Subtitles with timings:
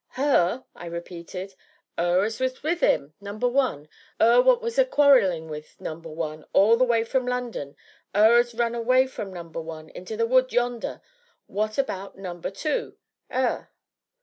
[0.13, 1.53] "Her!" I repeated.
[1.99, 3.87] "'Er as was with 'im Number One
[4.19, 7.75] 'er what was a quarrelling wi' Number One all the way from London
[8.15, 11.01] 'er as run away from Number One into the wood, yonder,
[11.45, 12.97] what about Number Two
[13.31, 13.69] 'er?"